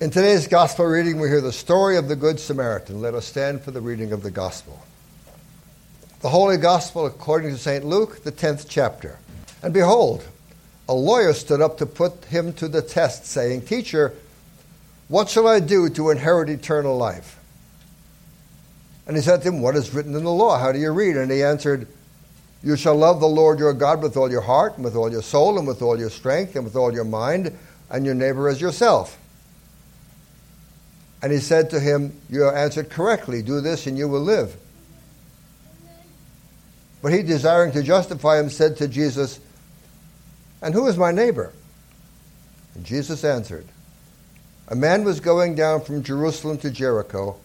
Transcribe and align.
In 0.00 0.10
today's 0.10 0.46
gospel 0.46 0.84
reading, 0.84 1.18
we 1.18 1.28
hear 1.28 1.40
the 1.40 1.50
story 1.50 1.96
of 1.96 2.06
the 2.06 2.14
Good 2.14 2.38
Samaritan. 2.38 3.00
Let 3.00 3.14
us 3.14 3.26
stand 3.26 3.62
for 3.62 3.72
the 3.72 3.80
reading 3.80 4.12
of 4.12 4.22
the 4.22 4.30
gospel. 4.30 4.80
The 6.20 6.28
Holy 6.28 6.56
Gospel 6.56 7.04
according 7.04 7.50
to 7.50 7.58
St. 7.58 7.84
Luke, 7.84 8.22
the 8.22 8.30
10th 8.30 8.66
chapter. 8.68 9.18
And 9.60 9.74
behold, 9.74 10.24
a 10.88 10.94
lawyer 10.94 11.32
stood 11.32 11.60
up 11.60 11.78
to 11.78 11.86
put 11.86 12.26
him 12.26 12.52
to 12.52 12.68
the 12.68 12.80
test, 12.80 13.26
saying, 13.26 13.62
Teacher, 13.62 14.14
what 15.08 15.28
shall 15.28 15.48
I 15.48 15.58
do 15.58 15.88
to 15.88 16.10
inherit 16.10 16.48
eternal 16.48 16.96
life? 16.96 17.36
And 19.08 19.16
he 19.16 19.22
said 19.22 19.42
to 19.42 19.48
him, 19.48 19.60
What 19.60 19.74
is 19.74 19.92
written 19.92 20.14
in 20.14 20.22
the 20.22 20.30
law? 20.30 20.60
How 20.60 20.70
do 20.70 20.78
you 20.78 20.92
read? 20.92 21.16
And 21.16 21.28
he 21.28 21.42
answered, 21.42 21.88
You 22.62 22.76
shall 22.76 22.94
love 22.94 23.18
the 23.18 23.26
Lord 23.26 23.58
your 23.58 23.74
God 23.74 24.00
with 24.00 24.16
all 24.16 24.30
your 24.30 24.42
heart, 24.42 24.76
and 24.76 24.84
with 24.84 24.94
all 24.94 25.10
your 25.10 25.22
soul, 25.22 25.58
and 25.58 25.66
with 25.66 25.82
all 25.82 25.98
your 25.98 26.10
strength, 26.10 26.54
and 26.54 26.64
with 26.64 26.76
all 26.76 26.94
your 26.94 27.02
mind, 27.02 27.58
and 27.90 28.06
your 28.06 28.14
neighbor 28.14 28.48
as 28.48 28.60
yourself. 28.60 29.18
And 31.22 31.32
he 31.32 31.38
said 31.38 31.70
to 31.70 31.80
him, 31.80 32.18
You 32.28 32.42
have 32.42 32.54
answered 32.54 32.90
correctly. 32.90 33.42
Do 33.42 33.60
this 33.60 33.86
and 33.86 33.98
you 33.98 34.08
will 34.08 34.20
live. 34.20 34.56
But 37.02 37.12
he, 37.12 37.22
desiring 37.22 37.72
to 37.72 37.82
justify 37.82 38.40
him, 38.40 38.50
said 38.50 38.76
to 38.78 38.88
Jesus, 38.88 39.40
And 40.62 40.74
who 40.74 40.86
is 40.86 40.96
my 40.96 41.12
neighbor? 41.12 41.52
And 42.74 42.84
Jesus 42.84 43.24
answered, 43.24 43.66
A 44.68 44.74
man 44.74 45.04
was 45.04 45.20
going 45.20 45.54
down 45.54 45.82
from 45.82 46.02
Jerusalem 46.02 46.58
to 46.58 46.70
Jericho, 46.70 47.36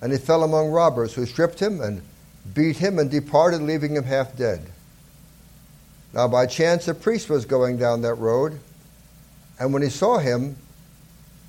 and 0.00 0.12
he 0.12 0.18
fell 0.18 0.42
among 0.42 0.70
robbers 0.70 1.14
who 1.14 1.24
stripped 1.24 1.60
him 1.60 1.80
and 1.80 2.02
beat 2.52 2.76
him 2.76 2.98
and 2.98 3.10
departed, 3.10 3.62
leaving 3.62 3.96
him 3.96 4.04
half 4.04 4.36
dead. 4.36 4.66
Now, 6.12 6.28
by 6.28 6.46
chance, 6.46 6.86
a 6.86 6.94
priest 6.94 7.28
was 7.28 7.44
going 7.44 7.78
down 7.78 8.02
that 8.02 8.14
road, 8.14 8.60
and 9.58 9.72
when 9.72 9.82
he 9.82 9.88
saw 9.88 10.18
him, 10.18 10.56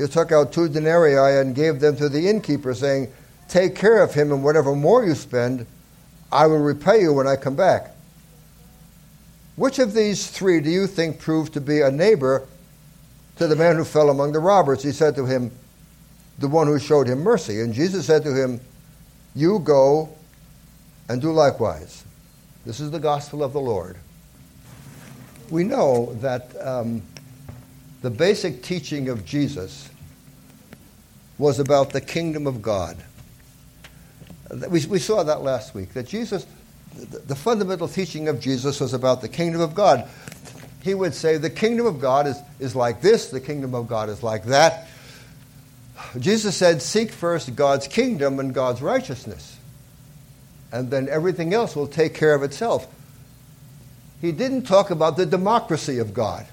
he 0.00 0.06
took 0.06 0.32
out 0.32 0.52
two 0.52 0.68
denarii 0.68 1.40
and 1.40 1.54
gave 1.54 1.80
them 1.80 1.94
to 1.96 2.08
the 2.08 2.28
innkeeper, 2.28 2.74
saying, 2.74 3.12
Take 3.48 3.74
care 3.74 4.02
of 4.02 4.14
him, 4.14 4.32
and 4.32 4.42
whatever 4.42 4.74
more 4.74 5.04
you 5.04 5.14
spend, 5.14 5.66
I 6.32 6.46
will 6.46 6.58
repay 6.58 7.02
you 7.02 7.12
when 7.12 7.26
I 7.26 7.36
come 7.36 7.56
back. 7.56 7.90
Which 9.56 9.78
of 9.78 9.92
these 9.92 10.28
three 10.28 10.60
do 10.60 10.70
you 10.70 10.86
think 10.86 11.18
proved 11.18 11.52
to 11.54 11.60
be 11.60 11.82
a 11.82 11.90
neighbor 11.90 12.46
to 13.36 13.46
the 13.46 13.56
man 13.56 13.76
who 13.76 13.84
fell 13.84 14.08
among 14.08 14.32
the 14.32 14.38
robbers? 14.38 14.82
He 14.82 14.92
said 14.92 15.14
to 15.16 15.26
him, 15.26 15.50
The 16.38 16.48
one 16.48 16.66
who 16.66 16.78
showed 16.78 17.06
him 17.06 17.22
mercy. 17.22 17.60
And 17.60 17.74
Jesus 17.74 18.06
said 18.06 18.22
to 18.24 18.34
him, 18.34 18.60
You 19.34 19.58
go 19.58 20.08
and 21.10 21.20
do 21.20 21.32
likewise. 21.32 22.04
This 22.64 22.80
is 22.80 22.90
the 22.90 23.00
gospel 23.00 23.42
of 23.42 23.52
the 23.52 23.60
Lord. 23.60 23.96
We 25.50 25.64
know 25.64 26.14
that 26.20 26.54
um, 26.66 27.02
the 28.02 28.10
basic 28.10 28.62
teaching 28.62 29.08
of 29.08 29.24
Jesus 29.24 29.90
was 31.38 31.58
about 31.58 31.90
the 31.90 32.00
kingdom 32.00 32.46
of 32.46 32.62
God. 32.62 32.96
We, 34.68 34.84
we 34.86 34.98
saw 34.98 35.22
that 35.22 35.42
last 35.42 35.74
week, 35.74 35.92
that 35.94 36.06
Jesus, 36.06 36.46
the, 36.96 37.18
the 37.18 37.36
fundamental 37.36 37.88
teaching 37.88 38.28
of 38.28 38.40
Jesus 38.40 38.80
was 38.80 38.94
about 38.94 39.20
the 39.20 39.28
kingdom 39.28 39.60
of 39.60 39.74
God. 39.74 40.08
He 40.82 40.94
would 40.94 41.14
say, 41.14 41.36
the 41.36 41.50
kingdom 41.50 41.86
of 41.86 42.00
God 42.00 42.26
is, 42.26 42.36
is 42.58 42.74
like 42.74 43.00
this, 43.00 43.30
the 43.30 43.40
kingdom 43.40 43.74
of 43.74 43.86
God 43.86 44.08
is 44.08 44.22
like 44.22 44.44
that. 44.44 44.88
Jesus 46.18 46.56
said, 46.56 46.80
seek 46.80 47.10
first 47.10 47.54
God's 47.54 47.86
kingdom 47.86 48.40
and 48.40 48.54
God's 48.54 48.80
righteousness, 48.80 49.58
and 50.72 50.90
then 50.90 51.08
everything 51.08 51.52
else 51.52 51.76
will 51.76 51.86
take 51.86 52.14
care 52.14 52.34
of 52.34 52.42
itself. 52.42 52.86
He 54.20 54.32
didn't 54.32 54.62
talk 54.62 54.90
about 54.90 55.16
the 55.16 55.26
democracy 55.26 55.98
of 55.98 56.12
God. 56.12 56.46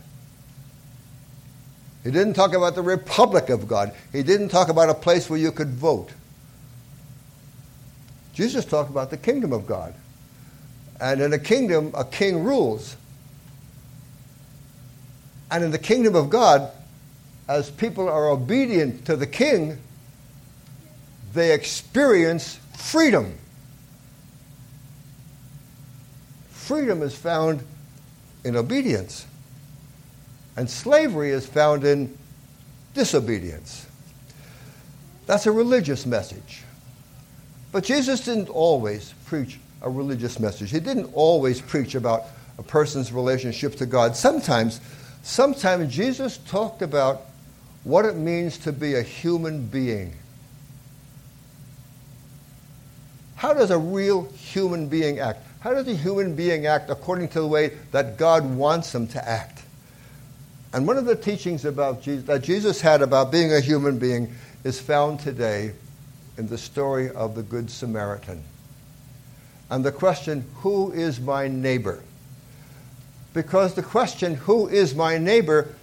He 2.08 2.14
didn't 2.14 2.36
talk 2.36 2.54
about 2.54 2.74
the 2.74 2.82
republic 2.82 3.50
of 3.50 3.68
God. 3.68 3.94
He 4.14 4.24
didn't 4.24 4.48
talk 4.48 4.70
about 4.70 4.90
a 4.90 4.94
place 4.94 5.30
where 5.30 5.38
you 5.38 5.52
could 5.52 5.72
vote. 5.72 6.10
Jesus 8.34 8.64
talked 8.64 8.90
about 8.90 9.10
the 9.10 9.18
kingdom 9.18 9.52
of 9.52 9.68
God. 9.68 9.94
And 11.02 11.20
in 11.20 11.34
a 11.34 11.38
kingdom, 11.38 11.92
a 11.98 12.06
king 12.06 12.46
rules. 12.46 12.96
And 15.52 15.66
in 15.66 15.72
the 15.72 15.78
kingdom 15.78 16.16
of 16.16 16.30
God, 16.30 16.72
as 17.50 17.70
people 17.70 18.08
are 18.08 18.30
obedient 18.30 19.04
to 19.08 19.18
the 19.18 19.28
king, 19.28 19.78
they 21.34 21.54
experience 21.54 22.58
freedom. 22.78 23.38
Freedom 26.52 27.02
is 27.02 27.18
found 27.18 27.66
in 28.46 28.56
obedience. 28.56 29.26
And 30.58 30.70
slavery 30.70 31.30
is 31.30 31.46
found 31.46 31.86
in 31.86 32.18
disobedience. 32.94 33.86
That's 35.28 35.46
a 35.46 35.52
religious 35.52 36.06
message. 36.06 36.64
But 37.72 37.84
Jesus 37.84 38.22
didn't 38.22 38.50
always 38.50 39.14
preach 39.26 39.60
a 39.82 39.90
religious 39.90 40.40
message. 40.40 40.72
He 40.72 40.80
didn't 40.80 41.12
always 41.14 41.62
preach 41.62 41.96
about 41.96 42.24
a 42.58 42.64
person's 42.64 43.14
relationship 43.14 43.76
to 43.76 43.86
God. 43.86 44.16
Sometimes, 44.16 44.82
sometimes 45.22 45.94
Jesus 45.94 46.40
talked 46.40 46.82
about 46.82 47.22
what 47.84 48.06
it 48.06 48.16
means 48.16 48.58
to 48.60 48.72
be 48.72 48.96
a 48.96 49.04
human 49.04 49.68
being. 49.68 50.14
How 53.36 53.54
does 53.54 53.70
a 53.70 53.78
real 53.78 54.24
human 54.32 54.88
being 54.88 55.20
act? 55.20 55.46
How 55.60 55.74
does 55.74 55.88
a 55.88 55.94
human 55.94 56.36
being 56.36 56.66
act 56.66 56.90
according 56.90 57.28
to 57.30 57.42
the 57.42 57.48
way 57.48 57.78
that 57.92 58.18
God 58.18 58.44
wants 58.56 58.92
them 58.92 59.08
to 59.10 59.30
act? 59.30 59.62
And 60.78 60.86
one 60.86 61.00
of 61.00 61.06
the 61.06 61.16
teachings 61.16 61.66
about 61.66 62.04
Jesus, 62.04 62.28
that 62.28 62.44
Jesus 62.44 62.82
had 62.82 63.02
about 63.02 63.32
being 63.32 63.52
a 63.52 63.60
human 63.60 63.98
being 63.98 64.36
is 64.64 64.80
found 64.80 65.20
today 65.20 65.72
in 66.38 66.48
the 66.48 66.58
story 66.60 67.10
of 67.10 67.34
the 67.34 67.42
Good 67.42 67.72
Samaritan. 67.72 68.44
And 69.72 69.84
the 69.84 69.92
question, 69.92 70.46
who 70.58 70.92
is 70.92 71.20
my 71.20 71.48
neighbor? 71.48 72.04
Because 73.34 73.74
the 73.74 73.82
question, 73.82 74.36
who 74.36 74.68
is 74.68 74.94
my 74.94 75.18
neighbor, 75.18 75.74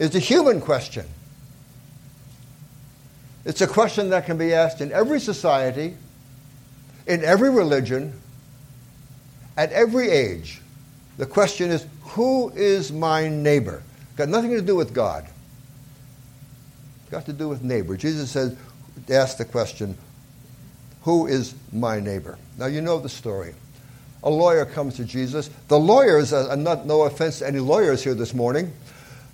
is 0.00 0.16
a 0.16 0.18
human 0.18 0.60
question. 0.60 1.06
It's 3.44 3.60
a 3.60 3.68
question 3.68 4.10
that 4.10 4.26
can 4.26 4.36
be 4.36 4.52
asked 4.52 4.80
in 4.80 4.90
every 4.90 5.20
society, 5.20 5.96
in 7.06 7.22
every 7.22 7.50
religion, 7.50 8.14
at 9.56 9.70
every 9.70 10.10
age. 10.10 10.60
The 11.18 11.26
question 11.26 11.70
is, 11.70 11.86
who 12.02 12.50
is 12.56 12.90
my 12.90 13.28
neighbor? 13.28 13.84
Got 14.20 14.28
nothing 14.28 14.50
to 14.50 14.60
do 14.60 14.76
with 14.76 14.92
God. 14.92 15.24
Got 17.10 17.24
to 17.24 17.32
do 17.32 17.48
with 17.48 17.62
neighbor. 17.62 17.96
Jesus 17.96 18.30
says, 18.30 18.54
ask 19.08 19.38
the 19.38 19.46
question, 19.46 19.96
who 21.04 21.26
is 21.26 21.54
my 21.72 22.00
neighbor? 22.00 22.36
Now 22.58 22.66
you 22.66 22.82
know 22.82 23.00
the 23.00 23.08
story. 23.08 23.54
A 24.22 24.28
lawyer 24.28 24.66
comes 24.66 24.96
to 24.96 25.06
Jesus. 25.06 25.48
The 25.68 25.78
lawyers, 25.78 26.34
uh, 26.34 26.54
not, 26.56 26.84
no 26.84 27.04
offense 27.04 27.38
to 27.38 27.46
any 27.46 27.60
lawyers 27.60 28.04
here 28.04 28.12
this 28.12 28.34
morning, 28.34 28.74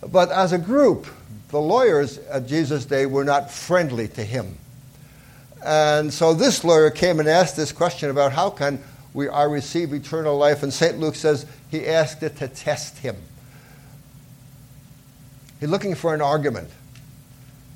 but 0.07 0.31
as 0.31 0.53
a 0.53 0.59
group, 0.59 1.09
the 1.49 1.61
lawyers 1.61 2.19
at 2.19 2.47
Jesus' 2.47 2.85
day 2.85 3.07
were 3.07 3.25
not 3.25 3.51
friendly 3.51 4.07
to 4.07 4.23
him. 4.23 4.57
And 5.65 6.15
so 6.15 6.33
this 6.33 6.63
lawyer 6.63 6.91
came 6.91 7.19
and 7.19 7.29
asked 7.29 7.57
this 7.57 7.73
question 7.73 8.09
about 8.09 8.31
how 8.31 8.51
can 8.51 8.81
we 9.15 9.29
I 9.29 9.47
receive 9.47 9.93
eternal 9.93 10.39
life? 10.39 10.63
And 10.63 10.73
St. 10.73 10.97
Luke 10.97 11.17
says 11.17 11.45
he 11.73 11.89
asked 11.89 12.23
it 12.23 12.37
to 12.37 12.47
test 12.47 12.99
him. 12.99 13.17
He's 15.61 15.69
looking 15.69 15.95
for 15.95 16.15
an 16.15 16.21
argument. 16.21 16.69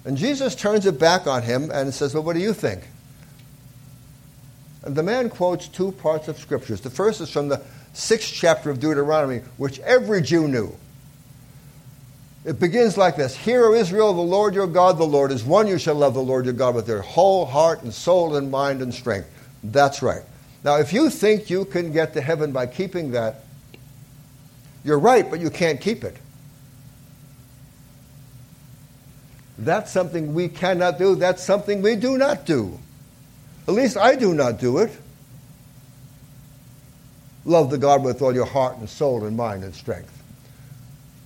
And 0.04 0.16
Jesus 0.16 0.54
turns 0.54 0.86
it 0.86 0.98
back 0.98 1.26
on 1.26 1.42
him 1.42 1.70
and 1.70 1.92
says, 1.92 2.14
Well, 2.14 2.22
what 2.22 2.34
do 2.34 2.40
you 2.40 2.52
think? 2.52 2.82
And 4.82 4.96
the 4.96 5.02
man 5.02 5.28
quotes 5.28 5.68
two 5.68 5.92
parts 5.92 6.28
of 6.28 6.38
scriptures. 6.38 6.80
The 6.80 6.90
first 6.90 7.20
is 7.20 7.30
from 7.30 7.48
the 7.48 7.62
sixth 7.92 8.32
chapter 8.32 8.70
of 8.70 8.80
Deuteronomy, 8.80 9.42
which 9.56 9.78
every 9.80 10.22
Jew 10.22 10.48
knew. 10.48 10.74
It 12.44 12.58
begins 12.58 12.96
like 12.96 13.16
this 13.16 13.36
Hear, 13.36 13.66
O 13.66 13.74
Israel, 13.74 14.14
the 14.14 14.22
Lord 14.22 14.54
your 14.54 14.66
God, 14.66 14.96
the 14.96 15.04
Lord 15.04 15.30
is 15.30 15.44
one. 15.44 15.66
You 15.66 15.78
shall 15.78 15.96
love 15.96 16.14
the 16.14 16.22
Lord 16.22 16.46
your 16.46 16.54
God 16.54 16.74
with 16.74 16.88
your 16.88 17.02
whole 17.02 17.44
heart 17.44 17.82
and 17.82 17.92
soul 17.92 18.36
and 18.36 18.50
mind 18.50 18.80
and 18.80 18.94
strength. 18.94 19.28
That's 19.62 20.00
right. 20.00 20.22
Now, 20.64 20.76
if 20.76 20.92
you 20.92 21.10
think 21.10 21.50
you 21.50 21.66
can 21.66 21.92
get 21.92 22.14
to 22.14 22.20
heaven 22.20 22.52
by 22.52 22.66
keeping 22.66 23.10
that, 23.12 23.44
you're 24.84 24.98
right, 24.98 25.28
but 25.28 25.40
you 25.40 25.50
can't 25.50 25.80
keep 25.80 26.04
it. 26.04 26.16
That's 29.60 29.92
something 29.92 30.32
we 30.32 30.48
cannot 30.48 30.98
do. 30.98 31.14
That's 31.14 31.42
something 31.42 31.82
we 31.82 31.94
do 31.94 32.16
not 32.16 32.46
do. 32.46 32.78
At 33.68 33.74
least 33.74 33.98
I 33.98 34.16
do 34.16 34.34
not 34.34 34.58
do 34.58 34.78
it. 34.78 34.90
Love 37.44 37.70
the 37.70 37.78
God 37.78 38.02
with 38.02 38.22
all 38.22 38.34
your 38.34 38.46
heart 38.46 38.78
and 38.78 38.88
soul 38.88 39.24
and 39.24 39.36
mind 39.36 39.62
and 39.62 39.74
strength. 39.74 40.16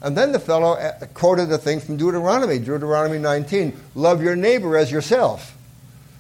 And 0.03 0.17
then 0.17 0.33
the 0.33 0.41
fellow 0.41 0.73
uh, 0.73 1.07
quoted 1.15 1.51
a 1.53 1.59
thing 1.59 1.81
from 1.81 1.97
Deuteronomy, 1.97 2.59
Deuteronomy 2.59 3.19
19, 3.19 3.79
love 3.95 4.23
your 4.23 4.37
neighbor 4.37 4.77
as 4.77 4.91
yourself. 4.91 5.57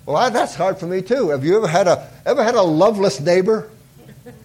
Well, 0.07 0.17
I, 0.17 0.31
that's 0.31 0.55
hard 0.55 0.79
for 0.79 0.87
me 0.87 1.03
too. 1.03 1.31
Have 1.31 1.45
you 1.45 1.57
ever 1.57 1.67
had 1.67 1.89
a 1.89 2.09
ever 2.25 2.45
had 2.45 2.55
a 2.55 2.63
loveless 2.63 3.21
neighbor? 3.21 3.71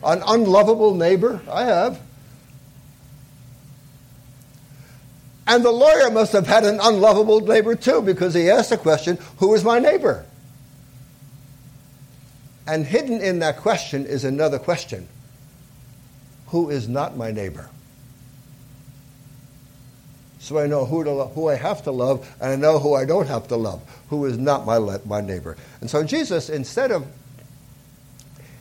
An 0.03 0.23
unlovable 0.25 0.95
neighbor? 0.95 1.39
I 1.49 1.65
have. 1.65 2.01
And 5.49 5.65
the 5.65 5.71
lawyer 5.71 6.11
must 6.11 6.31
have 6.33 6.45
had 6.45 6.63
an 6.63 6.79
unlovable 6.79 7.41
neighbor 7.41 7.73
too, 7.73 8.03
because 8.03 8.35
he 8.35 8.51
asked 8.51 8.69
the 8.69 8.77
question, 8.77 9.17
Who 9.37 9.55
is 9.55 9.63
my 9.63 9.79
neighbor? 9.79 10.23
And 12.67 12.85
hidden 12.85 13.19
in 13.19 13.39
that 13.39 13.57
question 13.57 14.05
is 14.05 14.23
another 14.23 14.59
question 14.59 15.07
Who 16.49 16.69
is 16.69 16.87
not 16.87 17.17
my 17.17 17.31
neighbor? 17.31 17.67
So 20.37 20.59
I 20.59 20.67
know 20.67 20.85
who, 20.85 21.03
to 21.03 21.11
lo- 21.11 21.31
who 21.33 21.49
I 21.49 21.55
have 21.55 21.83
to 21.85 21.91
love, 21.91 22.29
and 22.39 22.51
I 22.51 22.55
know 22.55 22.77
who 22.77 22.93
I 22.93 23.05
don't 23.05 23.27
have 23.27 23.47
to 23.47 23.55
love, 23.55 23.81
who 24.09 24.25
is 24.25 24.37
not 24.37 24.67
my, 24.67 24.77
le- 24.77 25.01
my 25.03 25.19
neighbor. 25.19 25.57
And 25.81 25.89
so 25.89 26.03
Jesus, 26.03 26.49
instead 26.49 26.91
of, 26.91 27.07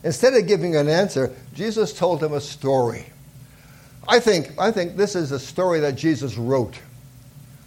instead 0.03 0.33
of 0.33 0.47
giving 0.47 0.75
an 0.75 0.89
answer, 0.89 1.31
Jesus 1.53 1.93
told 1.93 2.23
him 2.23 2.33
a 2.33 2.41
story. 2.41 3.05
I 4.09 4.19
think, 4.19 4.51
I 4.57 4.71
think 4.71 4.97
this 4.97 5.15
is 5.15 5.31
a 5.31 5.39
story 5.39 5.81
that 5.81 5.95
Jesus 5.95 6.35
wrote. 6.35 6.73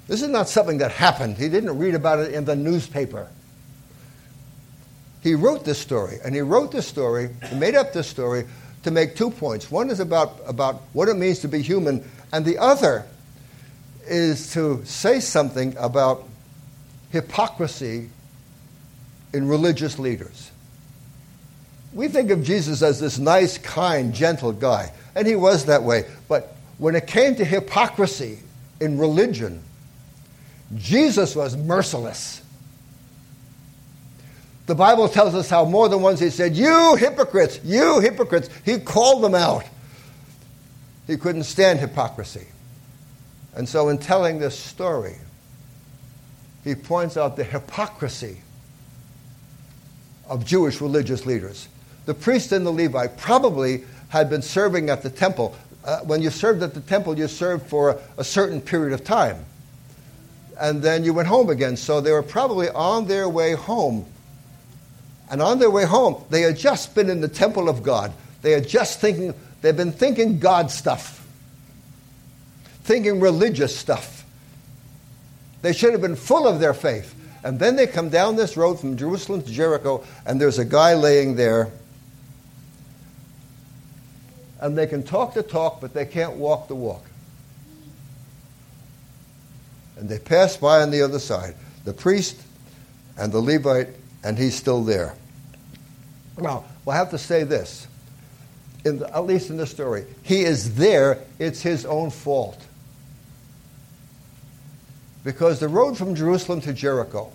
This 0.08 0.22
is 0.22 0.28
not 0.28 0.48
something 0.48 0.78
that 0.78 0.90
happened. 0.90 1.38
He 1.38 1.48
didn't 1.48 1.78
read 1.78 1.94
about 1.94 2.18
it 2.18 2.34
in 2.34 2.44
the 2.44 2.56
newspaper. 2.56 3.28
He 5.22 5.36
wrote 5.36 5.64
this 5.64 5.78
story, 5.78 6.18
and 6.24 6.34
he 6.34 6.40
wrote 6.40 6.72
this 6.72 6.86
story, 6.86 7.30
he 7.48 7.54
made 7.54 7.76
up 7.76 7.92
this 7.92 8.08
story 8.08 8.44
to 8.82 8.90
make 8.90 9.14
two 9.14 9.30
points. 9.30 9.70
One 9.70 9.88
is 9.88 10.00
about, 10.00 10.40
about 10.44 10.82
what 10.92 11.08
it 11.08 11.14
means 11.14 11.38
to 11.40 11.48
be 11.48 11.62
human, 11.62 12.04
and 12.32 12.44
the 12.44 12.58
other 12.58 13.06
is 14.08 14.52
to 14.54 14.84
say 14.84 15.20
something 15.20 15.76
about 15.78 16.28
hypocrisy 17.10 18.10
in 19.32 19.46
religious 19.46 19.96
leaders. 20.00 20.50
We 21.92 22.08
think 22.08 22.32
of 22.32 22.42
Jesus 22.42 22.82
as 22.82 22.98
this 22.98 23.20
nice, 23.20 23.58
kind, 23.58 24.12
gentle 24.12 24.50
guy, 24.50 24.90
and 25.14 25.26
he 25.26 25.36
was 25.36 25.66
that 25.66 25.82
way. 25.82 26.04
But 26.28 26.56
when 26.78 26.94
it 26.94 27.06
came 27.06 27.34
to 27.36 27.44
hypocrisy 27.44 28.38
in 28.80 28.98
religion, 28.98 29.62
Jesus 30.76 31.36
was 31.36 31.56
merciless. 31.56 32.42
The 34.66 34.74
Bible 34.74 35.08
tells 35.08 35.34
us 35.34 35.50
how 35.50 35.64
more 35.64 35.88
than 35.88 36.02
once 36.02 36.20
he 36.20 36.30
said, 36.30 36.56
You 36.56 36.96
hypocrites, 36.96 37.60
you 37.64 38.00
hypocrites. 38.00 38.48
He 38.64 38.78
called 38.78 39.22
them 39.22 39.34
out. 39.34 39.64
He 41.06 41.16
couldn't 41.16 41.44
stand 41.44 41.80
hypocrisy. 41.80 42.46
And 43.54 43.68
so, 43.68 43.88
in 43.88 43.98
telling 43.98 44.38
this 44.38 44.58
story, 44.58 45.16
he 46.64 46.74
points 46.74 47.16
out 47.16 47.36
the 47.36 47.44
hypocrisy 47.44 48.40
of 50.28 50.46
Jewish 50.46 50.80
religious 50.80 51.26
leaders. 51.26 51.68
The 52.06 52.14
priest 52.14 52.52
and 52.52 52.64
the 52.64 52.70
Levite 52.70 53.16
probably 53.18 53.84
had 54.12 54.28
been 54.28 54.42
serving 54.42 54.90
at 54.90 55.02
the 55.02 55.08
temple. 55.08 55.56
Uh, 55.82 56.00
when 56.00 56.20
you 56.20 56.28
served 56.28 56.62
at 56.62 56.74
the 56.74 56.82
temple, 56.82 57.18
you 57.18 57.26
served 57.26 57.66
for 57.66 57.98
a, 58.18 58.22
certain 58.22 58.60
period 58.60 58.92
of 58.92 59.02
time. 59.02 59.42
And 60.60 60.82
then 60.82 61.02
you 61.02 61.14
went 61.14 61.28
home 61.28 61.48
again. 61.48 61.78
So 61.78 62.02
they 62.02 62.12
were 62.12 62.22
probably 62.22 62.68
on 62.68 63.06
their 63.06 63.26
way 63.26 63.54
home. 63.54 64.04
And 65.30 65.40
on 65.40 65.58
their 65.58 65.70
way 65.70 65.86
home, 65.86 66.22
they 66.28 66.42
had 66.42 66.58
just 66.58 66.94
been 66.94 67.08
in 67.08 67.22
the 67.22 67.28
temple 67.28 67.70
of 67.70 67.82
God. 67.82 68.12
They 68.42 68.50
had 68.50 68.68
just 68.68 69.00
thinking, 69.00 69.32
they've 69.62 69.74
been 69.74 69.92
thinking 69.92 70.38
God 70.38 70.70
stuff, 70.70 71.26
thinking 72.84 73.18
religious 73.18 73.74
stuff. 73.74 74.26
They 75.62 75.72
should 75.72 75.92
have 75.92 76.02
been 76.02 76.16
full 76.16 76.46
of 76.46 76.60
their 76.60 76.74
faith. 76.74 77.14
And 77.44 77.58
then 77.58 77.76
they 77.76 77.86
come 77.86 78.10
down 78.10 78.36
this 78.36 78.58
road 78.58 78.78
from 78.78 78.98
Jerusalem 78.98 79.40
to 79.42 79.50
Jericho, 79.50 80.04
and 80.26 80.38
there's 80.38 80.58
a 80.58 80.66
guy 80.66 80.92
laying 80.92 81.34
there. 81.34 81.72
And 84.62 84.78
they 84.78 84.86
can 84.86 85.02
talk 85.02 85.34
the 85.34 85.42
talk, 85.42 85.80
but 85.80 85.92
they 85.92 86.06
can't 86.06 86.34
walk 86.34 86.68
the 86.68 86.76
walk. 86.76 87.04
And 89.96 90.08
they 90.08 90.20
pass 90.20 90.56
by 90.56 90.82
on 90.82 90.92
the 90.92 91.02
other 91.02 91.18
side. 91.18 91.56
The 91.84 91.92
priest 91.92 92.40
and 93.18 93.32
the 93.32 93.40
Levite, 93.40 93.88
and 94.22 94.38
he's 94.38 94.54
still 94.54 94.84
there. 94.84 95.16
Now, 96.38 96.64
we'll 96.84 96.94
have 96.94 97.10
to 97.10 97.18
say 97.18 97.42
this, 97.42 97.88
the, 98.84 99.10
at 99.12 99.26
least 99.26 99.50
in 99.50 99.56
the 99.56 99.66
story. 99.66 100.06
He 100.22 100.42
is 100.42 100.76
there, 100.76 101.18
it's 101.40 101.60
his 101.60 101.84
own 101.84 102.10
fault. 102.10 102.64
Because 105.24 105.58
the 105.58 105.68
road 105.68 105.98
from 105.98 106.14
Jerusalem 106.14 106.60
to 106.60 106.72
Jericho 106.72 107.32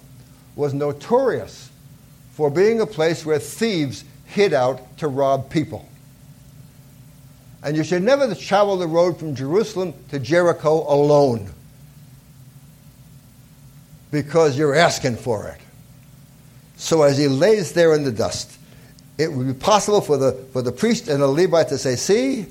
was 0.56 0.74
notorious 0.74 1.70
for 2.32 2.50
being 2.50 2.80
a 2.80 2.88
place 2.88 3.26
where 3.26 3.38
thieves 3.38 4.06
hid 4.28 4.54
out 4.54 4.98
to 5.00 5.10
rob 5.10 5.50
people. 5.50 5.88
And 7.68 7.76
you 7.76 7.84
should 7.84 8.02
never 8.02 8.34
travel 8.34 8.78
the 8.78 8.88
road 8.88 9.20
from 9.20 9.36
Jerusalem 9.36 9.94
to 10.08 10.20
Jericho 10.20 10.86
alone 10.88 11.52
because 14.10 14.58
you're 14.58 14.74
asking 14.74 15.18
for 15.18 15.50
it. 15.50 15.60
So 16.78 17.02
as 17.02 17.18
he 17.18 17.28
lays 17.28 17.74
there 17.74 17.94
in 17.94 18.06
the 18.06 18.12
dust, 18.14 18.58
it 19.18 19.34
would 19.34 19.48
be 19.48 19.54
possible 19.54 20.00
for 20.00 20.16
the, 20.16 20.32
for 20.54 20.62
the 20.62 20.72
priest 20.72 21.10
and 21.10 21.22
the 21.22 21.28
Levite 21.28 21.68
to 21.68 21.78
say, 21.78 21.98
See, 21.98 22.46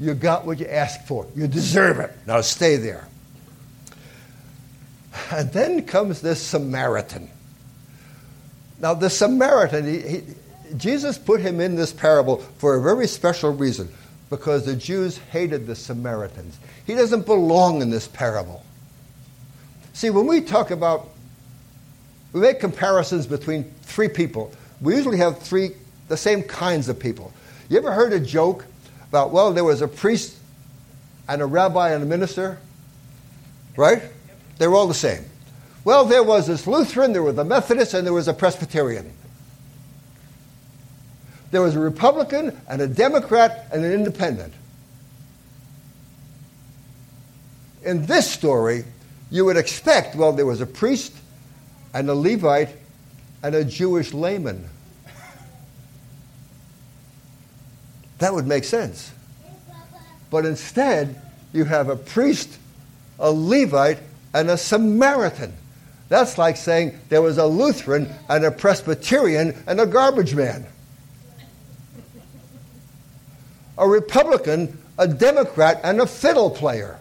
you 0.00 0.14
got 0.14 0.46
what 0.46 0.58
you 0.58 0.64
asked 0.64 1.06
for. 1.06 1.26
You 1.36 1.48
deserve 1.48 2.00
it. 2.00 2.10
Now 2.26 2.40
stay 2.40 2.76
there. 2.76 3.06
And 5.30 5.52
then 5.52 5.84
comes 5.84 6.22
this 6.22 6.40
Samaritan. 6.40 7.28
Now, 8.78 8.94
the 8.94 9.10
Samaritan, 9.10 9.86
he, 9.86 10.00
he, 10.00 10.22
Jesus 10.76 11.18
put 11.18 11.40
him 11.40 11.60
in 11.60 11.76
this 11.76 11.92
parable 11.92 12.38
for 12.58 12.76
a 12.76 12.82
very 12.82 13.06
special 13.06 13.52
reason 13.52 13.88
because 14.30 14.64
the 14.64 14.74
Jews 14.74 15.18
hated 15.18 15.66
the 15.66 15.74
Samaritans. 15.74 16.58
He 16.86 16.94
doesn't 16.94 17.26
belong 17.26 17.82
in 17.82 17.90
this 17.90 18.08
parable. 18.08 18.64
See, 19.92 20.10
when 20.10 20.26
we 20.26 20.40
talk 20.40 20.70
about, 20.70 21.08
we 22.32 22.40
make 22.40 22.60
comparisons 22.60 23.26
between 23.26 23.64
three 23.82 24.08
people. 24.08 24.52
We 24.80 24.94
usually 24.94 25.18
have 25.18 25.38
three, 25.38 25.70
the 26.08 26.16
same 26.16 26.42
kinds 26.42 26.88
of 26.88 26.98
people. 26.98 27.32
You 27.68 27.78
ever 27.78 27.92
heard 27.92 28.12
a 28.12 28.20
joke 28.20 28.64
about, 29.08 29.32
well, 29.32 29.52
there 29.52 29.64
was 29.64 29.82
a 29.82 29.88
priest 29.88 30.36
and 31.28 31.40
a 31.40 31.46
rabbi 31.46 31.92
and 31.92 32.02
a 32.02 32.06
minister? 32.06 32.58
Right? 33.76 34.02
They 34.58 34.68
were 34.68 34.74
all 34.74 34.86
the 34.86 34.94
same. 34.94 35.24
Well, 35.84 36.04
there 36.04 36.22
was 36.22 36.48
this 36.48 36.66
Lutheran, 36.66 37.12
there 37.12 37.22
was 37.22 37.38
a 37.38 37.44
Methodist, 37.44 37.94
and 37.94 38.04
there 38.04 38.12
was 38.12 38.28
a 38.28 38.34
Presbyterian. 38.34 39.12
There 41.50 41.62
was 41.62 41.76
a 41.76 41.80
Republican 41.80 42.58
and 42.68 42.82
a 42.82 42.86
Democrat 42.86 43.68
and 43.72 43.84
an 43.84 43.92
independent. 43.92 44.52
In 47.84 48.06
this 48.06 48.30
story, 48.30 48.84
you 49.30 49.44
would 49.44 49.56
expect, 49.56 50.16
well, 50.16 50.32
there 50.32 50.46
was 50.46 50.60
a 50.60 50.66
priest 50.66 51.12
and 51.94 52.08
a 52.08 52.14
Levite 52.14 52.70
and 53.42 53.54
a 53.54 53.64
Jewish 53.64 54.12
layman. 54.12 54.68
That 58.18 58.34
would 58.34 58.46
make 58.46 58.64
sense. 58.64 59.12
But 60.30 60.46
instead, 60.46 61.20
you 61.52 61.64
have 61.64 61.88
a 61.88 61.96
priest, 61.96 62.58
a 63.18 63.30
Levite, 63.30 63.98
and 64.34 64.50
a 64.50 64.56
Samaritan. 64.56 65.52
That's 66.08 66.38
like 66.38 66.56
saying 66.56 66.98
there 67.08 67.22
was 67.22 67.38
a 67.38 67.46
Lutheran 67.46 68.12
and 68.28 68.44
a 68.44 68.50
Presbyterian 68.50 69.54
and 69.66 69.80
a 69.80 69.86
garbage 69.86 70.34
man. 70.34 70.66
A 73.78 73.88
Republican, 73.88 74.82
a 74.98 75.06
Democrat, 75.06 75.80
and 75.84 76.00
a 76.00 76.06
fiddle 76.06 76.50
player. 76.50 76.98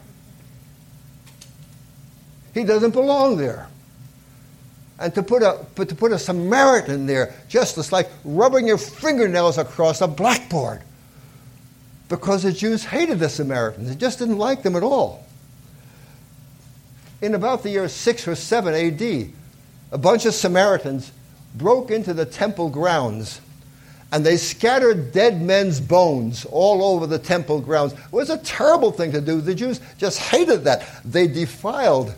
He 2.54 2.64
doesn't 2.64 2.92
belong 2.92 3.38
there. 3.38 3.68
And 4.98 5.14
to 5.16 5.24
put 5.24 5.44
a, 5.44 5.66
but 5.76 5.90
to 5.90 5.96
put 5.96 6.14
a 6.14 6.20
Samaritan 6.20 7.06
there, 7.06 7.34
just 7.50 7.78
as 7.78 7.92
like 7.92 8.10
rubbing 8.24 8.66
your 8.68 8.78
fingernails 8.78 9.58
across 9.58 10.02
a 10.02 10.08
blackboard. 10.08 10.82
Because 12.08 12.44
the 12.44 12.54
Jews 12.54 12.86
hated 12.86 13.20
the 13.20 13.30
Samaritans. 13.30 13.90
They 13.90 13.96
just 13.96 14.20
didn't 14.20 14.38
like 14.38 14.64
them 14.64 14.76
at 14.76 14.84
all. 14.84 15.26
In 17.22 17.34
about 17.36 17.64
the 17.64 17.70
year 17.72 17.90
6 17.90 18.28
or 18.28 18.36
7 18.36 18.74
AD, 18.74 19.32
a 19.92 19.98
bunch 19.98 20.26
of 20.26 20.34
Samaritans 20.34 21.12
broke 21.56 21.92
into 21.92 22.14
the 22.14 22.26
temple 22.26 22.70
grounds 22.70 23.42
and 24.12 24.26
they 24.26 24.38
scattered 24.38 25.12
dead 25.12 25.42
men's 25.42 25.80
bones 25.80 26.46
all 26.46 26.84
over 26.84 27.08
the 27.08 27.20
temple 27.20 27.60
grounds. 27.60 27.94
It 27.94 28.12
was 28.12 28.30
a 28.30 28.38
terrible 28.38 28.92
thing 28.92 29.12
to 29.12 29.22
do. 29.22 29.42
The 29.42 29.56
Jews 29.56 29.82
just 29.98 30.20
hated 30.20 30.64
that. 30.66 30.88
They 31.04 31.28
defiled 31.28 32.14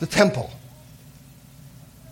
the 0.00 0.06
temple. 0.06 0.50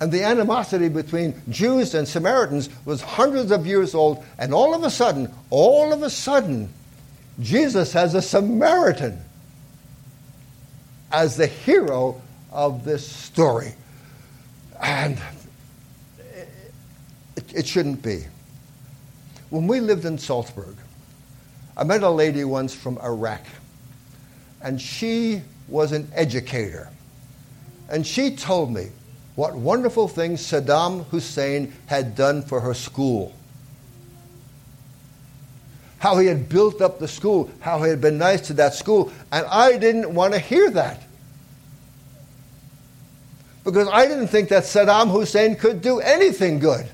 And 0.00 0.10
the 0.10 0.22
animosity 0.22 0.88
between 0.88 1.40
Jews 1.50 1.94
and 1.94 2.08
Samaritans 2.08 2.70
was 2.84 3.02
hundreds 3.02 3.50
of 3.50 3.66
years 3.66 3.94
old, 3.94 4.24
and 4.38 4.54
all 4.54 4.74
of 4.74 4.82
a 4.82 4.90
sudden, 4.90 5.32
all 5.50 5.92
of 5.92 6.02
a 6.02 6.10
sudden, 6.10 6.72
Jesus 7.40 7.92
has 7.92 8.14
a 8.14 8.22
Samaritan 8.22 9.20
as 11.12 11.36
the 11.36 11.46
hero 11.46 12.20
of 12.52 12.84
this 12.84 13.06
story. 13.06 13.74
And 14.80 15.18
it, 17.36 17.44
it 17.54 17.66
shouldn't 17.66 18.02
be. 18.02 18.24
When 19.50 19.66
we 19.66 19.80
lived 19.80 20.04
in 20.04 20.16
Salzburg, 20.16 20.76
I 21.76 21.84
met 21.84 22.02
a 22.02 22.10
lady 22.10 22.44
once 22.44 22.74
from 22.74 22.98
Iraq, 22.98 23.44
and 24.62 24.80
she 24.80 25.42
was 25.68 25.92
an 25.92 26.10
educator. 26.14 26.88
And 27.88 28.06
she 28.06 28.36
told 28.36 28.72
me 28.72 28.90
what 29.34 29.54
wonderful 29.54 30.06
things 30.06 30.40
Saddam 30.40 31.06
Hussein 31.06 31.72
had 31.86 32.14
done 32.14 32.42
for 32.42 32.60
her 32.60 32.74
school. 32.74 33.34
How 35.98 36.18
he 36.18 36.26
had 36.26 36.48
built 36.48 36.80
up 36.80 36.98
the 36.98 37.08
school, 37.08 37.50
how 37.60 37.82
he 37.82 37.90
had 37.90 38.00
been 38.00 38.18
nice 38.18 38.42
to 38.48 38.54
that 38.54 38.74
school. 38.74 39.12
And 39.32 39.46
I 39.46 39.76
didn't 39.76 40.14
want 40.14 40.32
to 40.34 40.38
hear 40.38 40.70
that. 40.70 41.02
Because 43.64 43.88
I 43.88 44.06
didn't 44.06 44.28
think 44.28 44.48
that 44.48 44.64
Saddam 44.64 45.10
Hussein 45.10 45.56
could 45.56 45.82
do 45.82 46.00
anything 46.00 46.58
good. 46.58 46.88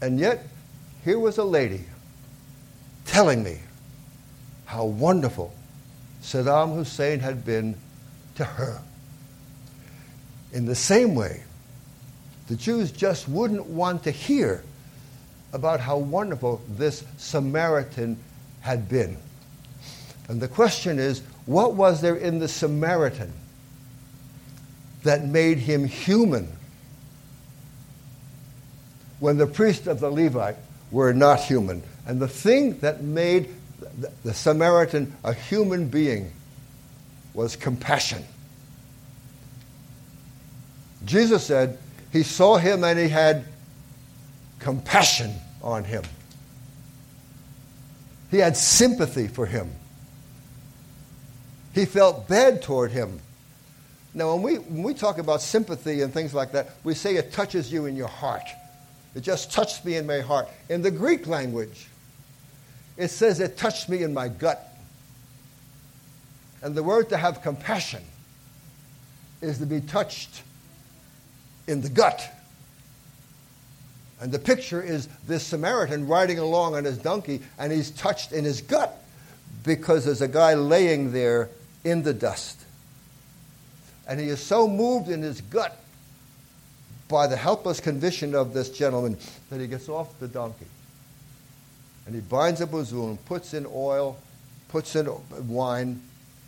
And 0.00 0.18
yet, 0.18 0.46
here 1.04 1.18
was 1.18 1.38
a 1.38 1.44
lady 1.44 1.84
telling 3.04 3.42
me 3.42 3.58
how 4.66 4.84
wonderful 4.84 5.52
Saddam 6.22 6.74
Hussein 6.74 7.20
had 7.20 7.44
been 7.44 7.76
to 8.36 8.44
her. 8.44 8.80
In 10.52 10.66
the 10.66 10.74
same 10.74 11.14
way, 11.14 11.42
the 12.48 12.56
Jews 12.56 12.92
just 12.92 13.28
wouldn't 13.28 13.66
want 13.66 14.04
to 14.04 14.10
hear 14.10 14.62
about 15.52 15.80
how 15.80 15.98
wonderful 15.98 16.60
this 16.68 17.04
Samaritan 17.16 18.18
had 18.60 18.88
been. 18.88 19.16
And 20.28 20.40
the 20.40 20.48
question 20.48 20.98
is 20.98 21.22
what 21.46 21.74
was 21.74 22.00
there 22.00 22.16
in 22.16 22.38
the 22.38 22.48
Samaritan 22.48 23.32
that 25.02 25.24
made 25.24 25.58
him 25.58 25.84
human 25.86 26.57
when 29.20 29.38
the 29.38 29.46
priest 29.46 29.86
of 29.86 30.00
the 30.00 30.10
Levite 30.10 30.56
were 30.90 31.12
not 31.12 31.40
human? 31.40 31.82
And 32.06 32.20
the 32.20 32.28
thing 32.28 32.78
that 32.78 33.02
made 33.02 33.54
the 34.24 34.34
Samaritan 34.34 35.14
a 35.24 35.32
human 35.32 35.88
being 35.88 36.32
was 37.34 37.56
compassion. 37.56 38.24
Jesus 41.04 41.44
said 41.44 41.78
he 42.12 42.22
saw 42.22 42.56
him 42.56 42.84
and 42.84 42.98
he 42.98 43.08
had 43.08 43.44
compassion 44.58 45.34
on 45.62 45.84
him. 45.84 46.02
He 48.30 48.38
had 48.38 48.56
sympathy 48.56 49.28
for 49.28 49.46
him. 49.46 49.70
He 51.74 51.84
felt 51.84 52.28
bad 52.28 52.62
toward 52.62 52.90
him. 52.90 53.20
Now, 54.14 54.34
when 54.34 54.42
we, 54.42 54.54
when 54.56 54.82
we 54.82 54.94
talk 54.94 55.18
about 55.18 55.42
sympathy 55.42 56.02
and 56.02 56.12
things 56.12 56.34
like 56.34 56.52
that, 56.52 56.70
we 56.82 56.94
say 56.94 57.16
it 57.16 57.32
touches 57.32 57.72
you 57.72 57.86
in 57.86 57.94
your 57.94 58.08
heart. 58.08 58.42
It 59.18 59.24
just 59.24 59.50
touched 59.50 59.84
me 59.84 59.96
in 59.96 60.06
my 60.06 60.20
heart. 60.20 60.48
In 60.68 60.80
the 60.80 60.92
Greek 60.92 61.26
language, 61.26 61.88
it 62.96 63.08
says 63.08 63.40
it 63.40 63.56
touched 63.56 63.88
me 63.88 64.04
in 64.04 64.14
my 64.14 64.28
gut. 64.28 64.76
And 66.62 66.72
the 66.72 66.84
word 66.84 67.08
to 67.08 67.16
have 67.16 67.42
compassion 67.42 68.04
is 69.40 69.58
to 69.58 69.66
be 69.66 69.80
touched 69.80 70.42
in 71.66 71.80
the 71.80 71.88
gut. 71.88 72.32
And 74.20 74.30
the 74.30 74.38
picture 74.38 74.80
is 74.80 75.08
this 75.26 75.44
Samaritan 75.44 76.06
riding 76.06 76.38
along 76.38 76.76
on 76.76 76.84
his 76.84 76.96
donkey, 76.96 77.40
and 77.58 77.72
he's 77.72 77.90
touched 77.90 78.30
in 78.30 78.44
his 78.44 78.60
gut 78.60 79.02
because 79.64 80.04
there's 80.04 80.22
a 80.22 80.28
guy 80.28 80.54
laying 80.54 81.10
there 81.10 81.50
in 81.82 82.04
the 82.04 82.14
dust. 82.14 82.60
And 84.06 84.20
he 84.20 84.28
is 84.28 84.38
so 84.38 84.68
moved 84.68 85.08
in 85.08 85.22
his 85.22 85.40
gut 85.40 85.76
by 87.08 87.26
the 87.26 87.36
helpless 87.36 87.80
condition 87.80 88.34
of 88.34 88.52
this 88.52 88.70
gentleman 88.70 89.16
that 89.50 89.60
he 89.60 89.66
gets 89.66 89.88
off 89.88 90.18
the 90.20 90.28
donkey. 90.28 90.66
And 92.06 92.14
he 92.14 92.20
binds 92.20 92.60
up 92.60 92.70
his 92.70 92.92
wound, 92.92 93.24
puts 93.26 93.54
in 93.54 93.66
oil, 93.66 94.18
puts 94.68 94.94
in 94.96 95.08
wine, 95.48 96.02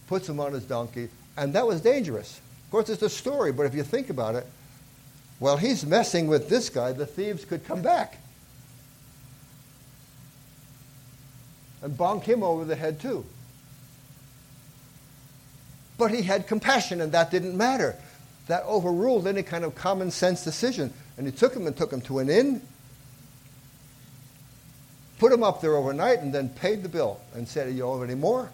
puts 0.07 0.29
him 0.29 0.41
on 0.41 0.53
his 0.53 0.65
donkey. 0.65 1.09
And 1.37 1.53
that 1.55 1.67
was 1.67 1.81
dangerous. 1.81 2.41
Of 2.65 2.71
course, 2.71 2.89
it's 2.89 3.03
a 3.03 3.11
story, 3.11 3.53
but 3.53 3.65
if 3.65 3.75
you 3.75 3.83
think 3.83 4.11
about 4.11 4.35
it, 4.35 4.47
while 5.39 5.57
he's 5.57 5.87
messing 5.87 6.29
with 6.29 6.49
this 6.49 6.69
guy, 6.69 6.93
the 6.93 7.07
thieves 7.07 7.45
could 7.45 7.65
come 7.65 7.83
back 7.83 8.19
and 11.83 11.97
bonk 11.97 12.25
him 12.25 12.43
over 12.43 12.65
the 12.65 12.77
head, 12.77 13.01
too. 13.01 13.25
But 15.97 16.11
he 16.11 16.23
had 16.23 16.47
compassion, 16.47 17.01
and 17.01 17.13
that 17.13 17.31
didn't 17.31 17.57
matter. 17.57 17.97
That 18.51 18.65
overruled 18.65 19.29
any 19.29 19.45
kind 19.45 19.63
of 19.63 19.77
common 19.77 20.11
sense 20.11 20.43
decision. 20.43 20.93
And 21.17 21.25
he 21.25 21.33
took 21.33 21.55
him 21.55 21.69
and 21.69 21.77
took 21.77 21.93
him 21.93 22.01
to 22.03 22.19
an 22.19 22.29
inn, 22.29 22.61
put 25.21 25.31
him 25.31 25.45
up 25.45 25.61
there 25.61 25.77
overnight, 25.77 26.19
and 26.19 26.35
then 26.35 26.49
paid 26.49 26.83
the 26.83 26.89
bill 26.89 27.21
and 27.33 27.47
said, 27.47 27.73
you 27.73 27.85
owe 27.85 28.03
any 28.03 28.17
more? 28.17 28.51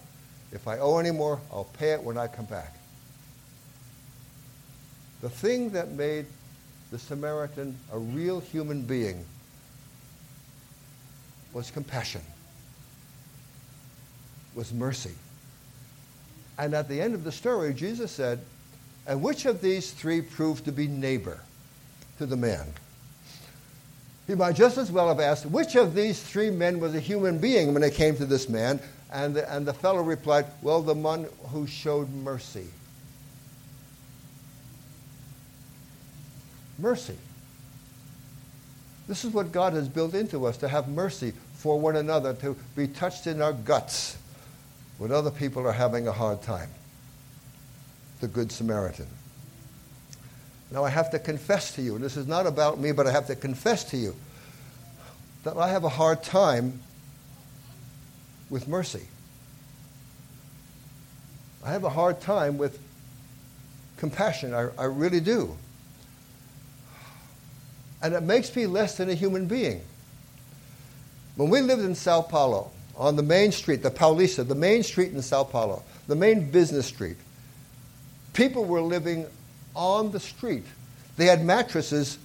If 0.52 0.68
I 0.68 0.80
owe 0.80 0.98
any 0.98 1.12
more, 1.12 1.40
I'll 1.50 1.70
pay 1.78 1.92
it 1.92 2.02
when 2.02 2.18
I 2.18 2.26
come 2.26 2.44
back. 2.44 2.74
The 5.22 5.30
thing 5.30 5.70
that 5.70 5.92
made 5.92 6.26
the 6.90 6.98
Samaritan 6.98 7.78
a 7.90 7.98
real 7.98 8.40
human 8.40 8.82
being 8.82 9.24
was 11.54 11.70
compassion, 11.70 12.20
was 14.54 14.74
mercy. 14.74 15.14
And 16.58 16.74
at 16.74 16.86
the 16.86 17.00
end 17.00 17.14
of 17.14 17.24
the 17.24 17.32
story, 17.32 17.72
Jesus 17.72 18.12
said, 18.12 18.40
And 19.06 19.22
which 19.22 19.46
of 19.46 19.60
these 19.60 19.92
three 19.92 20.20
proved 20.20 20.64
to 20.64 20.72
be 20.72 20.88
neighbor 20.88 21.40
to 22.18 22.26
the 22.26 22.36
man? 22.36 22.66
He 24.26 24.34
might 24.34 24.56
just 24.56 24.76
as 24.76 24.90
well 24.90 25.08
have 25.08 25.20
asked, 25.20 25.46
Which 25.46 25.76
of 25.76 25.94
these 25.94 26.20
three 26.20 26.50
men 26.50 26.80
was 26.80 26.94
a 26.94 27.00
human 27.00 27.38
being 27.38 27.72
when 27.72 27.82
it 27.82 27.94
came 27.94 28.16
to 28.16 28.26
this 28.26 28.48
man? 28.48 28.80
And 29.12 29.36
the, 29.36 29.52
and 29.52 29.64
the 29.64 29.72
fellow 29.72 30.02
replied, 30.02 30.46
Well, 30.62 30.82
the 30.82 30.94
one 30.94 31.26
who 31.50 31.66
showed 31.66 32.10
mercy. 32.10 32.66
Mercy. 36.78 37.16
This 39.06 39.24
is 39.24 39.32
what 39.32 39.52
God 39.52 39.72
has 39.74 39.88
built 39.88 40.14
into 40.14 40.46
us 40.46 40.56
to 40.58 40.68
have 40.68 40.88
mercy 40.88 41.32
for 41.54 41.78
one 41.78 41.94
another, 41.94 42.34
to 42.34 42.56
be 42.74 42.88
touched 42.88 43.28
in 43.28 43.40
our 43.40 43.52
guts 43.52 44.18
when 44.98 45.12
other 45.12 45.30
people 45.30 45.66
are 45.66 45.72
having 45.72 46.08
a 46.08 46.12
hard 46.12 46.42
time. 46.42 46.68
The 48.20 48.28
Good 48.28 48.52
Samaritan. 48.52 49.06
Now, 50.70 50.84
I 50.84 50.90
have 50.90 51.10
to 51.10 51.18
confess 51.18 51.74
to 51.76 51.82
you, 51.82 51.94
and 51.94 52.04
this 52.04 52.16
is 52.16 52.26
not 52.26 52.46
about 52.46 52.78
me, 52.78 52.92
but 52.92 53.06
I 53.06 53.12
have 53.12 53.26
to 53.28 53.36
confess 53.36 53.84
to 53.90 53.96
you 53.96 54.16
that 55.44 55.56
I 55.56 55.68
have 55.68 55.84
a 55.84 55.88
hard 55.88 56.22
time 56.22 56.80
with 58.50 58.66
mercy. 58.66 59.06
I 61.64 61.70
have 61.70 61.84
a 61.84 61.90
hard 61.90 62.20
time 62.20 62.58
with 62.58 62.80
compassion. 63.96 64.54
I, 64.54 64.68
I 64.76 64.84
really 64.84 65.20
do 65.20 65.56
and 68.02 68.14
it 68.14 68.22
makes 68.22 68.54
me 68.54 68.66
less 68.66 68.96
than 68.96 69.10
a 69.10 69.14
human 69.14 69.46
being. 69.46 69.80
When 71.36 71.50
we 71.50 71.60
lived 71.60 71.82
in 71.82 71.94
Sao 71.94 72.22
Paulo, 72.22 72.70
on 72.96 73.16
the 73.16 73.22
main 73.22 73.52
street, 73.52 73.82
the 73.82 73.90
Paulista, 73.90 74.46
the 74.46 74.54
main 74.54 74.82
street 74.82 75.12
in 75.12 75.20
Sao 75.20 75.44
Paulo, 75.44 75.82
the 76.06 76.14
main 76.14 76.50
business 76.50 76.86
street, 76.86 77.16
people 78.36 78.64
were 78.64 78.80
living 78.80 79.26
on 79.74 80.12
the 80.12 80.20
street. 80.20 80.64
They 81.16 81.26
had 81.26 81.44
mattresses 81.44 82.18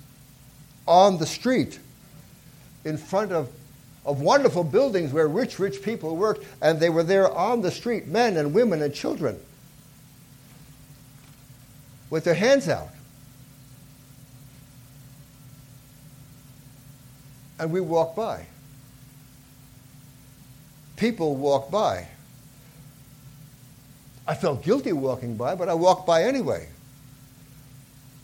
on 0.88 1.18
the 1.18 1.26
street 1.26 1.80
in 2.86 2.98
front 2.98 3.32
of, 3.32 3.50
of 4.06 4.22
wonderful 4.22 4.64
buildings 4.64 5.12
where 5.12 5.28
rich, 5.28 5.58
rich 5.58 5.82
people 5.82 6.16
worked, 6.16 6.46
and 6.62 6.80
they 6.80 6.90
were 6.90 7.04
there 7.04 7.32
on 7.32 7.62
the 7.62 7.72
street, 7.72 8.08
men 8.08 8.38
and 8.38 8.54
women 8.54 8.82
and 8.82 8.94
children, 8.94 9.40
with 12.10 12.26
their 12.26 12.36
hands 12.36 12.70
out. 12.70 12.90
and 17.62 17.72
we 17.72 17.80
walk 17.80 18.16
by. 18.16 18.44
People 20.98 21.36
walk 21.36 21.70
by. 21.70 22.08
I 24.28 24.36
felt 24.36 24.64
guilty 24.64 24.94
walking 24.94 25.36
by, 25.36 25.56
but 25.56 25.70
I 25.70 25.74
walked 25.74 26.06
by 26.06 26.24
anyway. 26.24 26.68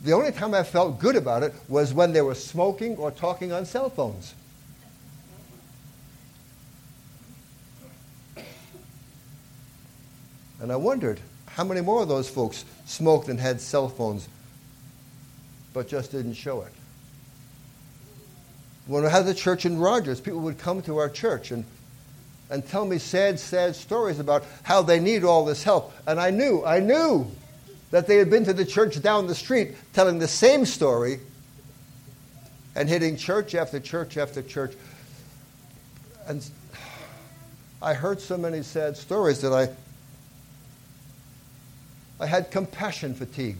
The 0.03 0.13
only 0.13 0.31
time 0.31 0.53
I 0.53 0.63
felt 0.63 0.99
good 0.99 1.15
about 1.15 1.43
it 1.43 1.53
was 1.67 1.93
when 1.93 2.13
they 2.13 2.21
were 2.21 2.35
smoking 2.35 2.95
or 2.97 3.11
talking 3.11 3.51
on 3.51 3.65
cell 3.65 3.89
phones. 3.89 4.33
And 10.61 10.71
I 10.71 10.75
wondered 10.75 11.19
how 11.47 11.63
many 11.63 11.81
more 11.81 12.03
of 12.03 12.07
those 12.07 12.29
folks 12.29 12.65
smoked 12.85 13.29
and 13.29 13.39
had 13.39 13.59
cell 13.61 13.89
phones, 13.89 14.27
but 15.73 15.87
just 15.87 16.11
didn't 16.11 16.33
show 16.33 16.61
it. 16.61 16.71
When 18.85 19.05
I 19.05 19.09
had 19.09 19.25
the 19.25 19.33
church 19.33 19.65
in 19.65 19.77
Rogers, 19.77 20.21
people 20.21 20.39
would 20.41 20.57
come 20.57 20.81
to 20.83 20.97
our 20.97 21.09
church 21.09 21.51
and, 21.51 21.65
and 22.49 22.65
tell 22.67 22.85
me 22.85 22.97
sad, 22.97 23.39
sad 23.39 23.75
stories 23.75 24.19
about 24.19 24.45
how 24.63 24.81
they 24.81 24.99
need 24.99 25.23
all 25.23 25.45
this 25.45 25.63
help. 25.63 25.93
And 26.05 26.19
I 26.19 26.29
knew, 26.29 26.63
I 26.65 26.79
knew 26.79 27.29
that 27.91 28.07
they 28.07 28.17
had 28.17 28.29
been 28.29 28.45
to 28.45 28.53
the 28.53 28.65
church 28.65 29.01
down 29.01 29.27
the 29.27 29.35
street 29.35 29.75
telling 29.93 30.19
the 30.19 30.27
same 30.27 30.65
story 30.65 31.19
and 32.75 32.87
hitting 32.87 33.17
church 33.17 33.55
after 33.55 33.79
church 33.79 34.17
after 34.17 34.41
church. 34.41 34.73
And 36.27 36.47
I 37.81 37.93
heard 37.93 38.21
so 38.21 38.37
many 38.37 38.63
sad 38.63 38.97
stories 38.97 39.41
that 39.41 39.51
I, 39.53 39.69
I 42.23 42.27
had 42.27 42.51
compassion 42.51 43.13
fatigue. 43.13 43.57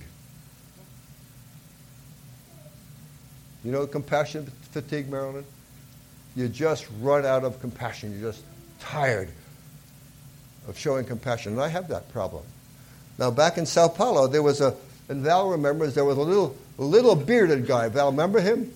You 3.64 3.72
know 3.72 3.86
compassion 3.86 4.46
fatigue, 4.72 5.10
Marilyn? 5.10 5.46
You 6.36 6.48
just 6.48 6.88
run 7.02 7.26
out 7.26 7.44
of 7.44 7.60
compassion. 7.60 8.12
You're 8.12 8.32
just 8.32 8.44
tired 8.80 9.30
of 10.68 10.78
showing 10.78 11.06
compassion. 11.06 11.54
And 11.54 11.62
I 11.62 11.68
have 11.70 11.88
that 11.90 12.12
problem. 12.12 12.44
Now, 13.18 13.32
back 13.32 13.58
in 13.58 13.66
Sao 13.66 13.88
Paulo, 13.88 14.28
there 14.28 14.44
was 14.44 14.62
a, 14.62 14.76
and 15.10 15.24
Val 15.24 15.50
remembers, 15.50 15.96
there 15.96 16.06
was 16.06 16.18
a 16.18 16.22
little, 16.22 16.56
little 16.78 17.16
bearded 17.16 17.66
guy. 17.66 17.90
Val, 17.90 18.12
remember 18.12 18.40
him? 18.40 18.72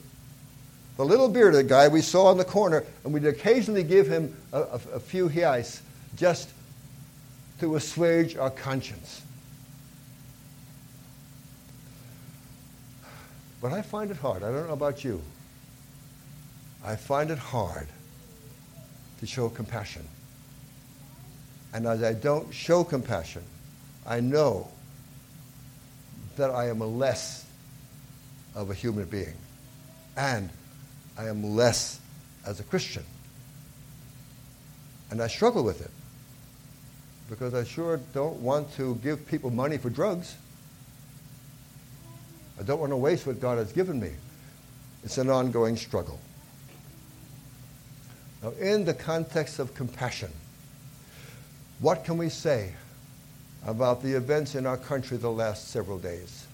The 0.97 1.05
little 1.05 1.29
bearded 1.29 1.67
guy 1.67 1.87
we 1.87 2.01
saw 2.01 2.27
on 2.27 2.37
the 2.37 2.45
corner, 2.45 2.83
and 3.03 3.13
we'd 3.13 3.25
occasionally 3.25 3.83
give 3.83 4.07
him 4.07 4.35
a, 4.51 4.61
a, 4.61 4.81
a 4.93 4.99
few 4.99 5.29
reais 5.29 5.81
just 6.15 6.49
to 7.59 7.75
assuage 7.75 8.35
our 8.35 8.49
conscience. 8.49 9.21
But 13.61 13.73
I 13.73 13.83
find 13.83 14.09
it 14.09 14.17
hard. 14.17 14.43
I 14.43 14.51
don't 14.51 14.67
know 14.67 14.73
about 14.73 15.03
you. 15.03 15.21
I 16.83 16.95
find 16.95 17.29
it 17.29 17.37
hard 17.37 17.87
to 19.21 19.27
show 19.27 19.47
compassion. 19.47 20.05
And 21.73 21.87
as 21.87 22.03
I 22.03 22.13
don't 22.13 22.53
show 22.53 22.83
compassion, 22.83 23.43
I 24.05 24.19
know 24.19 24.67
that 26.35 26.49
I 26.49 26.67
am 26.67 26.79
less 26.79 27.45
of 28.55 28.69
a 28.69 28.73
human 28.73 29.05
being. 29.05 29.35
And 30.17 30.49
I 31.17 31.27
am 31.27 31.55
less 31.55 31.99
as 32.45 32.59
a 32.59 32.63
Christian. 32.63 33.03
And 35.11 35.21
I 35.21 35.27
struggle 35.27 35.63
with 35.63 35.81
it 35.81 35.91
because 37.29 37.53
I 37.53 37.63
sure 37.63 37.97
don't 38.13 38.41
want 38.41 38.73
to 38.75 38.95
give 38.95 39.25
people 39.27 39.51
money 39.51 39.77
for 39.77 39.89
drugs. 39.89 40.35
I 42.59 42.63
don't 42.63 42.79
want 42.79 42.91
to 42.91 42.97
waste 42.97 43.25
what 43.25 43.39
God 43.39 43.57
has 43.57 43.71
given 43.71 43.99
me. 43.99 44.11
It's 45.03 45.17
an 45.17 45.29
ongoing 45.29 45.77
struggle. 45.77 46.19
Now, 48.41 48.51
in 48.59 48.85
the 48.85 48.93
context 48.93 49.59
of 49.59 49.73
compassion, 49.75 50.31
what 51.79 52.03
can 52.03 52.17
we 52.17 52.29
say 52.29 52.73
about 53.65 54.01
the 54.01 54.13
events 54.13 54.55
in 54.55 54.65
our 54.65 54.77
country 54.77 55.17
the 55.17 55.31
last 55.31 55.69
several 55.69 55.99
days? 55.99 56.45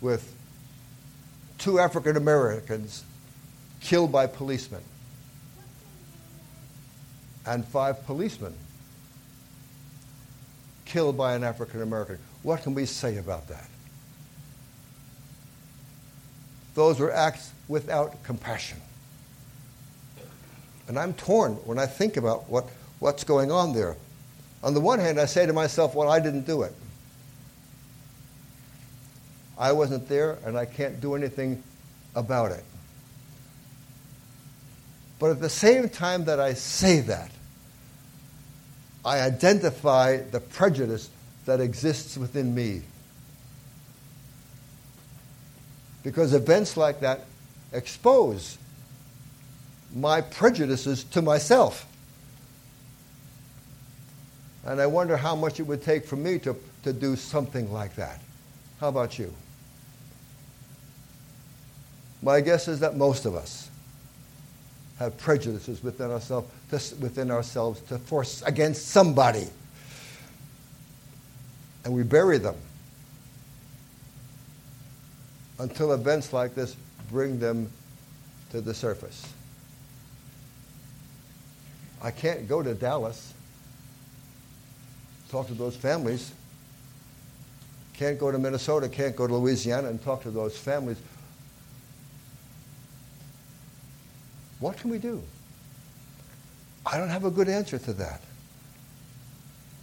With 0.00 0.34
two 1.58 1.78
African 1.78 2.16
Americans 2.16 3.04
killed 3.80 4.12
by 4.12 4.26
policemen 4.26 4.82
and 7.46 7.64
five 7.64 8.04
policemen 8.06 8.54
killed 10.84 11.16
by 11.16 11.34
an 11.34 11.44
African 11.44 11.82
American. 11.82 12.18
What 12.42 12.62
can 12.62 12.74
we 12.74 12.86
say 12.86 13.18
about 13.18 13.48
that? 13.48 13.68
Those 16.74 17.00
were 17.00 17.12
acts 17.12 17.52
without 17.68 18.22
compassion. 18.22 18.78
And 20.88 20.98
I'm 20.98 21.14
torn 21.14 21.54
when 21.64 21.78
I 21.78 21.86
think 21.86 22.16
about 22.16 22.48
what, 22.48 22.66
what's 22.98 23.24
going 23.24 23.50
on 23.50 23.72
there. 23.74 23.96
On 24.62 24.74
the 24.74 24.80
one 24.80 24.98
hand, 24.98 25.20
I 25.20 25.26
say 25.26 25.46
to 25.46 25.52
myself, 25.52 25.94
well, 25.94 26.08
I 26.08 26.20
didn't 26.20 26.46
do 26.46 26.62
it. 26.62 26.74
I 29.58 29.72
wasn't 29.72 30.08
there, 30.08 30.38
and 30.44 30.56
I 30.56 30.66
can't 30.66 31.00
do 31.00 31.14
anything 31.14 31.62
about 32.14 32.52
it. 32.52 32.64
But 35.18 35.30
at 35.30 35.40
the 35.40 35.48
same 35.48 35.88
time 35.88 36.24
that 36.26 36.40
I 36.40 36.54
say 36.54 37.00
that, 37.00 37.30
I 39.04 39.20
identify 39.20 40.18
the 40.18 40.40
prejudice 40.40 41.08
that 41.46 41.60
exists 41.60 42.18
within 42.18 42.54
me. 42.54 42.82
Because 46.02 46.34
events 46.34 46.76
like 46.76 47.00
that 47.00 47.24
expose 47.72 48.58
my 49.96 50.20
prejudices 50.20 51.04
to 51.04 51.22
myself. 51.22 51.86
And 54.64 54.80
I 54.80 54.86
wonder 54.86 55.16
how 55.16 55.34
much 55.34 55.58
it 55.58 55.62
would 55.62 55.82
take 55.82 56.04
for 56.04 56.16
me 56.16 56.38
to, 56.40 56.54
to 56.82 56.92
do 56.92 57.16
something 57.16 57.72
like 57.72 57.96
that. 57.96 58.20
How 58.78 58.88
about 58.88 59.18
you? 59.18 59.32
My 62.22 62.40
guess 62.40 62.68
is 62.68 62.80
that 62.80 62.96
most 62.96 63.24
of 63.24 63.34
us 63.34 63.70
have 64.98 65.16
prejudices 65.16 65.82
within 65.82 66.10
ourselves 66.10 66.50
to, 66.70 66.96
within 66.96 67.30
ourselves 67.30 67.80
to 67.82 67.98
force 67.98 68.42
against 68.42 68.88
somebody. 68.88 69.46
And 71.84 71.94
we 71.94 72.02
bury 72.02 72.38
them 72.38 72.56
until 75.58 75.92
events 75.92 76.32
like 76.32 76.54
this 76.54 76.76
bring 77.10 77.38
them 77.38 77.70
to 78.50 78.60
the 78.60 78.74
surface. 78.74 79.26
I 82.02 82.10
can't 82.10 82.48
go 82.48 82.62
to 82.62 82.74
Dallas, 82.74 83.32
talk 85.30 85.48
to 85.48 85.54
those 85.54 85.76
families. 85.76 86.32
Can't 87.94 88.18
go 88.18 88.30
to 88.30 88.38
Minnesota, 88.38 88.88
can't 88.90 89.16
go 89.16 89.26
to 89.26 89.34
Louisiana 89.34 89.88
and 89.88 90.02
talk 90.02 90.22
to 90.24 90.30
those 90.30 90.56
families. 90.56 90.98
What 94.60 94.76
can 94.76 94.90
we 94.90 94.98
do? 94.98 95.22
I 96.84 96.98
don't 96.98 97.08
have 97.08 97.24
a 97.24 97.30
good 97.30 97.48
answer 97.48 97.78
to 97.78 97.92
that. 97.94 98.20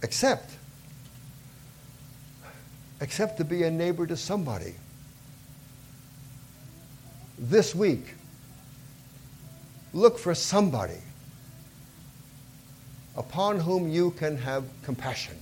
Except, 0.02 0.50
except 3.00 3.38
to 3.38 3.44
be 3.44 3.64
a 3.64 3.70
neighbor 3.70 4.06
to 4.06 4.16
somebody 4.16 4.74
this 7.38 7.74
week, 7.74 8.14
look 9.92 10.18
for 10.18 10.34
somebody 10.34 11.00
upon 13.16 13.60
whom 13.60 13.88
you 13.88 14.10
can 14.12 14.36
have 14.36 14.64
compassion. 14.82 15.36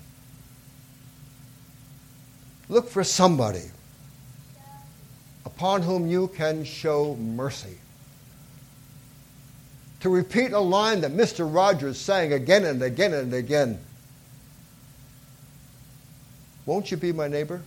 Look 2.68 2.88
for 2.88 3.04
somebody 3.04 3.70
upon 5.44 5.82
whom 5.82 6.06
you 6.06 6.28
can 6.28 6.64
show 6.64 7.16
mercy. 7.16 7.78
To 10.00 10.10
repeat 10.10 10.52
a 10.52 10.60
line 10.60 11.02
that 11.02 11.12
Mr. 11.12 11.52
Rogers 11.52 11.98
sang 11.98 12.32
again 12.32 12.64
and 12.64 12.82
again 12.82 13.12
and 13.14 13.32
again 13.32 13.78
Won't 16.64 16.90
you 16.90 16.96
be 16.96 17.12
my 17.12 17.28
neighbor? 17.28 17.60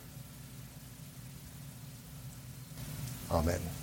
Amen. 3.29 3.59